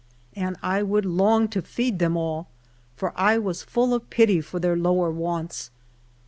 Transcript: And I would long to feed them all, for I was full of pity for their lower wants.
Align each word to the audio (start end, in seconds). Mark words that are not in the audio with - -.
And 0.35 0.57
I 0.63 0.81
would 0.81 1.05
long 1.05 1.47
to 1.49 1.61
feed 1.61 1.99
them 1.99 2.17
all, 2.17 2.47
for 2.95 3.13
I 3.15 3.37
was 3.37 3.61
full 3.61 3.93
of 3.93 4.09
pity 4.09 4.41
for 4.41 4.59
their 4.59 4.75
lower 4.75 5.11
wants. 5.11 5.69